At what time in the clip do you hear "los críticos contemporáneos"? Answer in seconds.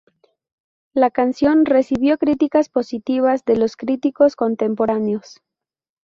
3.57-5.41